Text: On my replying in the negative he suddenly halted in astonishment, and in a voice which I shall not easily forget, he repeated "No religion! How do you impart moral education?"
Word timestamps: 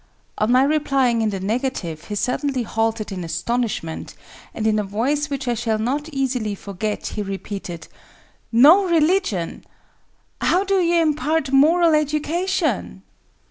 On 0.39 0.51
my 0.51 0.63
replying 0.63 1.21
in 1.21 1.29
the 1.29 1.39
negative 1.39 2.05
he 2.05 2.15
suddenly 2.15 2.63
halted 2.63 3.11
in 3.11 3.23
astonishment, 3.23 4.15
and 4.51 4.65
in 4.65 4.79
a 4.79 4.83
voice 4.83 5.29
which 5.29 5.47
I 5.47 5.53
shall 5.53 5.77
not 5.77 6.09
easily 6.09 6.55
forget, 6.55 7.05
he 7.05 7.21
repeated 7.21 7.87
"No 8.51 8.85
religion! 8.89 9.63
How 10.41 10.63
do 10.63 10.79
you 10.81 10.99
impart 10.99 11.51
moral 11.51 11.93
education?" 11.93 13.03